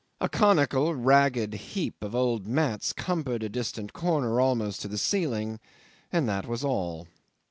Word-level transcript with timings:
A 0.19 0.27
conical 0.27 0.95
ragged 0.95 1.53
heap 1.53 2.03
of 2.03 2.15
old 2.15 2.47
mats 2.47 2.91
cumbered 2.91 3.43
a 3.43 3.49
distant 3.49 3.93
corner 3.93 4.41
almost 4.41 4.81
to 4.81 4.87
the 4.87 4.97
ceiling, 4.97 5.59
and 6.11 6.27
that 6.27 6.47
was 6.47 6.63
all. 6.63 7.05